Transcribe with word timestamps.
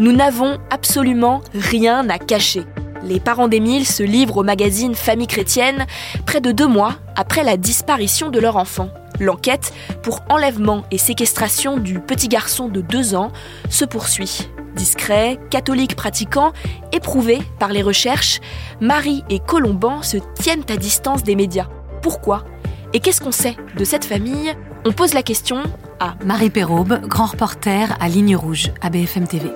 Nous 0.00 0.12
n'avons 0.12 0.56
absolument 0.70 1.42
rien 1.52 2.08
à 2.08 2.18
cacher. 2.18 2.62
Les 3.02 3.20
parents 3.20 3.48
d'Émile 3.48 3.86
se 3.86 4.02
livrent 4.02 4.38
au 4.38 4.42
magazine 4.42 4.94
Famille 4.94 5.26
chrétienne 5.26 5.86
près 6.24 6.40
de 6.40 6.52
deux 6.52 6.66
mois 6.66 6.94
après 7.16 7.44
la 7.44 7.58
disparition 7.58 8.30
de 8.30 8.40
leur 8.40 8.56
enfant. 8.56 8.88
L'enquête 9.20 9.74
pour 10.02 10.20
enlèvement 10.30 10.84
et 10.90 10.96
séquestration 10.96 11.76
du 11.76 12.00
petit 12.00 12.28
garçon 12.28 12.68
de 12.68 12.80
deux 12.80 13.14
ans 13.14 13.30
se 13.68 13.84
poursuit. 13.84 14.48
Discret, 14.74 15.38
catholique 15.50 15.96
pratiquant, 15.96 16.54
éprouvé 16.92 17.42
par 17.58 17.68
les 17.68 17.82
recherches, 17.82 18.40
Marie 18.80 19.22
et 19.28 19.38
Colomban 19.38 20.00
se 20.00 20.16
tiennent 20.36 20.64
à 20.70 20.78
distance 20.78 21.24
des 21.24 21.36
médias. 21.36 21.68
Pourquoi 22.00 22.46
Et 22.94 23.00
qu'est-ce 23.00 23.20
qu'on 23.20 23.32
sait 23.32 23.56
de 23.76 23.84
cette 23.84 24.06
famille? 24.06 24.54
On 24.86 24.92
pose 24.92 25.12
la 25.12 25.22
question 25.22 25.62
à 25.98 26.14
Marie 26.24 26.48
Perraube, 26.48 27.06
grand 27.06 27.26
reporter 27.26 27.94
à 28.00 28.08
Ligne 28.08 28.34
Rouge, 28.34 28.70
à 28.80 28.88
BFM 28.88 29.28
TV. 29.28 29.50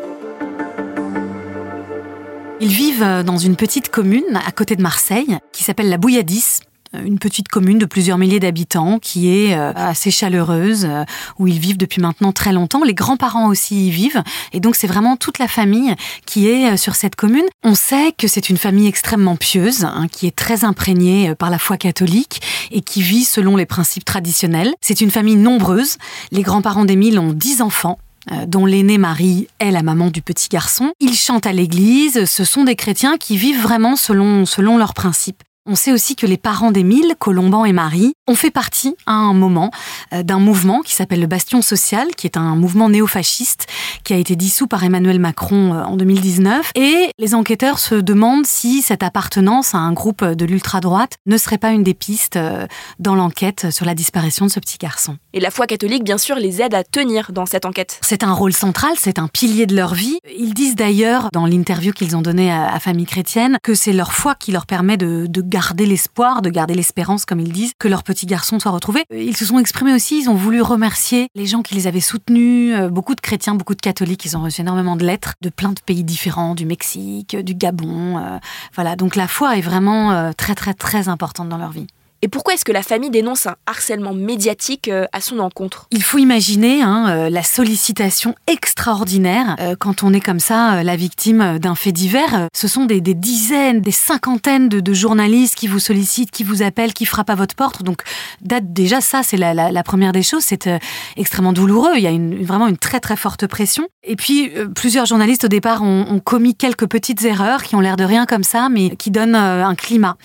Ils 2.64 2.72
vivent 2.72 3.22
dans 3.26 3.36
une 3.36 3.56
petite 3.56 3.90
commune 3.90 4.40
à 4.42 4.50
côté 4.50 4.74
de 4.74 4.80
Marseille 4.80 5.36
qui 5.52 5.62
s'appelle 5.62 5.90
la 5.90 5.98
Bouilladis 5.98 6.60
une 6.94 7.18
petite 7.18 7.48
commune 7.48 7.78
de 7.78 7.84
plusieurs 7.84 8.16
milliers 8.16 8.40
d'habitants 8.40 8.98
qui 9.00 9.28
est 9.28 9.54
euh, 9.54 9.72
assez 9.74 10.12
chaleureuse, 10.12 10.86
euh, 10.88 11.04
où 11.40 11.48
ils 11.48 11.58
vivent 11.58 11.76
depuis 11.76 12.00
maintenant 12.00 12.30
très 12.30 12.52
longtemps. 12.52 12.84
Les 12.84 12.94
grands-parents 12.94 13.48
aussi 13.48 13.88
y 13.88 13.90
vivent. 13.90 14.22
Et 14.52 14.60
donc 14.60 14.76
c'est 14.76 14.86
vraiment 14.86 15.16
toute 15.16 15.40
la 15.40 15.48
famille 15.48 15.92
qui 16.24 16.48
est 16.48 16.72
euh, 16.72 16.76
sur 16.76 16.94
cette 16.94 17.16
commune. 17.16 17.44
On 17.64 17.74
sait 17.74 18.12
que 18.16 18.28
c'est 18.28 18.48
une 18.48 18.56
famille 18.56 18.86
extrêmement 18.86 19.34
pieuse, 19.34 19.84
hein, 19.84 20.06
qui 20.10 20.28
est 20.28 20.36
très 20.36 20.64
imprégnée 20.64 21.34
par 21.34 21.50
la 21.50 21.58
foi 21.58 21.76
catholique 21.76 22.40
et 22.70 22.80
qui 22.80 23.02
vit 23.02 23.24
selon 23.24 23.56
les 23.56 23.66
principes 23.66 24.04
traditionnels. 24.04 24.72
C'est 24.80 25.00
une 25.00 25.10
famille 25.10 25.36
nombreuse. 25.36 25.96
Les 26.30 26.42
grands-parents 26.42 26.84
d'Émile 26.84 27.18
ont 27.18 27.32
dix 27.32 27.60
enfants 27.60 27.98
dont 28.46 28.66
l'aînée 28.66 28.98
Marie 28.98 29.48
est 29.60 29.70
la 29.70 29.82
maman 29.82 30.10
du 30.10 30.22
petit 30.22 30.48
garçon. 30.48 30.92
Ils 31.00 31.14
chantent 31.14 31.46
à 31.46 31.52
l'église, 31.52 32.24
ce 32.24 32.44
sont 32.44 32.64
des 32.64 32.76
chrétiens 32.76 33.16
qui 33.16 33.36
vivent 33.36 33.62
vraiment 33.62 33.96
selon, 33.96 34.46
selon 34.46 34.78
leurs 34.78 34.94
principes. 34.94 35.42
On 35.66 35.76
sait 35.76 35.92
aussi 35.92 36.14
que 36.14 36.26
les 36.26 36.36
parents 36.36 36.72
d'Émile, 36.72 37.14
Colomban 37.18 37.64
et 37.64 37.72
Marie, 37.72 38.12
ont 38.26 38.34
fait 38.34 38.50
partie 38.50 38.96
à 39.06 39.12
un 39.12 39.34
moment 39.34 39.70
euh, 40.12 40.22
d'un 40.22 40.38
mouvement 40.38 40.80
qui 40.80 40.94
s'appelle 40.94 41.20
le 41.20 41.26
Bastion 41.26 41.62
Social, 41.62 42.14
qui 42.16 42.26
est 42.26 42.36
un 42.36 42.56
mouvement 42.56 42.88
néofasciste 42.88 43.66
qui 44.02 44.12
a 44.14 44.16
été 44.16 44.34
dissous 44.36 44.66
par 44.66 44.82
Emmanuel 44.82 45.18
Macron 45.18 45.74
euh, 45.74 45.82
en 45.82 45.96
2019. 45.96 46.72
Et 46.74 47.10
les 47.18 47.34
enquêteurs 47.34 47.78
se 47.78 47.94
demandent 47.94 48.46
si 48.46 48.82
cette 48.82 49.02
appartenance 49.02 49.74
à 49.74 49.78
un 49.78 49.92
groupe 49.92 50.24
de 50.24 50.44
l'ultra-droite 50.44 51.14
ne 51.26 51.36
serait 51.36 51.58
pas 51.58 51.70
une 51.70 51.82
des 51.82 51.94
pistes 51.94 52.36
euh, 52.36 52.66
dans 52.98 53.14
l'enquête 53.14 53.70
sur 53.70 53.84
la 53.84 53.94
disparition 53.94 54.46
de 54.46 54.50
ce 54.50 54.60
petit 54.60 54.78
garçon. 54.78 55.18
Et 55.34 55.40
la 55.40 55.50
foi 55.50 55.66
catholique, 55.66 56.04
bien 56.04 56.18
sûr, 56.18 56.36
les 56.36 56.62
aide 56.62 56.74
à 56.74 56.82
tenir 56.82 57.32
dans 57.32 57.46
cette 57.46 57.66
enquête. 57.66 57.98
C'est 58.02 58.22
un 58.22 58.32
rôle 58.32 58.52
central, 58.52 58.92
c'est 58.96 59.18
un 59.18 59.28
pilier 59.28 59.66
de 59.66 59.76
leur 59.76 59.94
vie. 59.94 60.18
Ils 60.36 60.54
disent 60.54 60.76
d'ailleurs, 60.76 61.28
dans 61.32 61.46
l'interview 61.46 61.92
qu'ils 61.92 62.16
ont 62.16 62.22
donnée 62.22 62.52
à, 62.52 62.78
Famille 62.80 63.06
Chrétienne, 63.06 63.56
que 63.62 63.74
c'est 63.74 63.92
leur 63.92 64.12
foi 64.12 64.34
qui 64.34 64.52
leur 64.52 64.66
permet 64.66 64.96
de, 64.96 65.26
de 65.26 65.40
garder 65.40 65.86
l'espoir, 65.86 66.42
de 66.42 66.50
garder 66.50 66.74
l'espérance, 66.74 67.24
comme 67.24 67.40
ils 67.40 67.52
disent, 67.52 67.72
que 67.78 67.88
leur 67.88 68.02
petit 68.02 68.13
garçon 68.26 68.58
soit 68.58 68.70
retrouvé. 68.70 69.04
Ils 69.10 69.36
se 69.36 69.44
sont 69.44 69.58
exprimés 69.58 69.92
aussi, 69.92 70.20
ils 70.20 70.30
ont 70.30 70.34
voulu 70.34 70.62
remercier 70.62 71.28
les 71.34 71.46
gens 71.46 71.62
qui 71.62 71.74
les 71.74 71.86
avaient 71.86 72.00
soutenus, 72.00 72.74
euh, 72.74 72.88
beaucoup 72.88 73.14
de 73.14 73.20
chrétiens, 73.20 73.54
beaucoup 73.54 73.74
de 73.74 73.80
catholiques, 73.80 74.24
ils 74.24 74.36
ont 74.36 74.42
reçu 74.42 74.60
énormément 74.60 74.96
de 74.96 75.04
lettres 75.04 75.34
de 75.40 75.50
plein 75.50 75.70
de 75.70 75.80
pays 75.80 76.04
différents, 76.04 76.54
du 76.54 76.66
Mexique, 76.66 77.36
du 77.36 77.54
Gabon. 77.54 78.18
Euh, 78.18 78.38
voilà, 78.74 78.96
donc 78.96 79.16
la 79.16 79.28
foi 79.28 79.56
est 79.58 79.62
vraiment 79.62 80.12
euh, 80.12 80.32
très 80.36 80.54
très 80.54 80.74
très 80.74 81.08
importante 81.08 81.48
dans 81.48 81.58
leur 81.58 81.70
vie. 81.70 81.86
Et 82.24 82.28
pourquoi 82.28 82.54
est-ce 82.54 82.64
que 82.64 82.72
la 82.72 82.82
famille 82.82 83.10
dénonce 83.10 83.46
un 83.46 83.56
harcèlement 83.66 84.14
médiatique 84.14 84.88
euh, 84.88 85.04
à 85.12 85.20
son 85.20 85.40
encontre? 85.40 85.88
Il 85.90 86.02
faut 86.02 86.16
imaginer 86.16 86.80
hein, 86.80 87.06
euh, 87.10 87.28
la 87.28 87.42
sollicitation 87.42 88.34
extraordinaire 88.46 89.56
euh, 89.60 89.76
quand 89.78 90.02
on 90.02 90.14
est 90.14 90.22
comme 90.22 90.40
ça 90.40 90.82
la 90.82 90.96
victime 90.96 91.58
d'un 91.58 91.74
fait 91.74 91.92
divers. 91.92 92.48
Ce 92.54 92.66
sont 92.66 92.86
des, 92.86 93.02
dizaines, 93.02 93.82
des 93.82 93.90
cinquantaines 93.90 94.70
de, 94.70 94.94
journalistes 94.94 95.54
qui 95.54 95.66
vous 95.66 95.78
sollicitent, 95.78 96.30
qui 96.30 96.44
vous 96.44 96.62
appellent, 96.62 96.94
qui 96.94 97.04
frappent 97.04 97.28
à 97.28 97.34
votre 97.34 97.54
porte. 97.56 97.82
Donc 97.82 98.00
date 98.40 98.72
déjà 98.72 99.02
ça, 99.02 99.22
c'est 99.22 99.36
la, 99.36 99.82
première 99.82 100.12
des 100.12 100.22
choses. 100.22 100.44
C'est 100.44 100.70
extrêmement 101.18 101.52
douloureux. 101.52 101.92
Il 101.96 102.02
y 102.02 102.06
a 102.06 102.10
une, 102.10 102.42
vraiment 102.42 102.68
une 102.68 102.78
très 102.78 103.00
très 103.00 103.16
forte 103.16 103.46
pression. 103.46 103.86
Et 104.02 104.16
puis 104.16 104.50
plusieurs 104.74 105.04
journalistes 105.04 105.44
au 105.44 105.48
départ 105.48 105.82
ont, 105.82 106.06
ont, 106.08 106.20
commis 106.20 106.54
quelques 106.54 106.86
petites 106.86 107.22
erreurs 107.24 107.64
qui 107.64 107.76
ont 107.76 107.80
l'air 107.80 107.96
de 107.96 108.04
rien 108.04 108.24
comme 108.24 108.44
ça, 108.44 108.70
mais 108.70 108.96
qui 108.96 109.10
donnent 109.10 109.34
un 109.34 109.74
climat. 109.74 110.16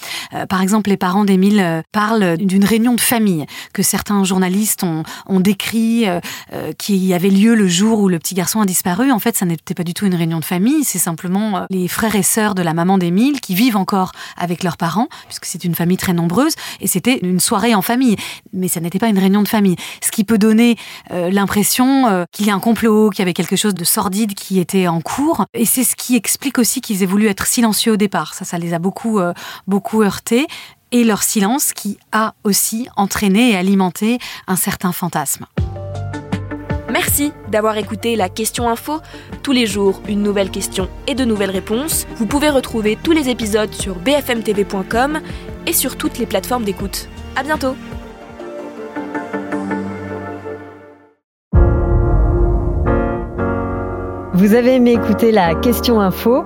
par 0.47 0.61
exemple, 0.61 0.89
les 0.89 0.97
parents 0.97 1.25
d'Émile 1.25 1.83
parle 1.91 2.37
d'une 2.37 2.65
réunion 2.65 2.93
de 2.93 3.01
famille 3.01 3.45
que 3.73 3.81
certains 3.81 4.23
journalistes 4.23 4.83
ont, 4.83 5.03
ont 5.27 5.39
décrit, 5.39 6.07
euh, 6.07 6.19
euh, 6.53 6.71
qui 6.77 7.13
avait 7.13 7.29
lieu 7.29 7.55
le 7.55 7.67
jour 7.67 7.99
où 7.99 8.07
le 8.07 8.19
petit 8.19 8.35
garçon 8.35 8.61
a 8.61 8.65
disparu. 8.65 9.11
En 9.11 9.19
fait, 9.19 9.35
ça 9.35 9.45
n'était 9.45 9.73
pas 9.73 9.83
du 9.83 9.93
tout 9.93 10.05
une 10.05 10.15
réunion 10.15 10.39
de 10.39 10.45
famille, 10.45 10.83
c'est 10.83 10.99
simplement 10.99 11.57
euh, 11.57 11.65
les 11.69 11.87
frères 11.87 12.15
et 12.15 12.23
sœurs 12.23 12.53
de 12.53 12.61
la 12.61 12.73
maman 12.73 12.97
d'Émile 12.97 13.41
qui 13.41 13.55
vivent 13.55 13.77
encore 13.77 14.11
avec 14.37 14.63
leurs 14.63 14.77
parents, 14.77 15.07
puisque 15.25 15.45
c'est 15.45 15.63
une 15.63 15.75
famille 15.75 15.97
très 15.97 16.13
nombreuse, 16.13 16.53
et 16.79 16.87
c'était 16.87 17.19
une 17.23 17.39
soirée 17.39 17.73
en 17.73 17.81
famille. 17.81 18.15
Mais 18.53 18.67
ça 18.67 18.79
n'était 18.79 18.99
pas 18.99 19.07
une 19.07 19.19
réunion 19.19 19.41
de 19.41 19.47
famille. 19.47 19.75
Ce 20.01 20.11
qui 20.11 20.23
peut 20.23 20.37
donner 20.37 20.77
l'impression 21.09 22.25
qu'il 22.31 22.47
y 22.47 22.49
a 22.49 22.55
un 22.55 22.59
complot, 22.59 23.09
qu'il 23.09 23.19
y 23.19 23.21
avait 23.23 23.33
quelque 23.33 23.55
chose 23.55 23.73
de 23.73 23.83
sordide 23.83 24.33
qui 24.33 24.59
était 24.59 24.87
en 24.87 25.01
cours. 25.01 25.45
Et 25.53 25.65
c'est 25.65 25.83
ce 25.83 25.95
qui 25.95 26.15
explique 26.15 26.57
aussi 26.57 26.81
qu'ils 26.81 27.03
aient 27.03 27.07
voulu 27.07 27.27
être 27.27 27.45
silencieux 27.47 27.93
au 27.93 27.97
départ. 27.97 28.33
Ça, 28.33 28.45
ça 28.45 28.57
les 28.57 28.73
a 28.73 28.79
beaucoup, 28.79 29.19
beaucoup 29.67 30.01
heurtés 30.01 30.47
et 30.91 31.03
leur 31.03 31.23
silence 31.23 31.73
qui 31.73 31.97
a 32.11 32.33
aussi 32.43 32.87
entraîné 32.95 33.51
et 33.51 33.55
alimenté 33.55 34.19
un 34.47 34.55
certain 34.55 34.91
fantasme. 34.91 35.45
Merci 36.91 37.31
d'avoir 37.49 37.77
écouté 37.77 38.15
la 38.15 38.29
question 38.29 38.67
info. 38.67 38.99
Tous 39.43 39.51
les 39.51 39.67
jours, 39.67 40.01
une 40.07 40.23
nouvelle 40.23 40.49
question 40.49 40.89
et 41.07 41.13
de 41.13 41.23
nouvelles 41.23 41.51
réponses. 41.51 42.07
Vous 42.15 42.25
pouvez 42.25 42.49
retrouver 42.49 42.97
tous 43.01 43.11
les 43.11 43.29
épisodes 43.29 43.73
sur 43.73 43.95
bfmtv.com 43.95 45.21
et 45.67 45.73
sur 45.73 45.97
toutes 45.97 46.17
les 46.17 46.25
plateformes 46.25 46.63
d'écoute. 46.63 47.07
À 47.35 47.43
bientôt. 47.43 47.75
Vous 54.33 54.53
avez 54.53 54.75
aimé 54.75 54.93
écouter 54.93 55.31
la 55.31 55.53
question 55.53 55.99
info? 55.99 56.45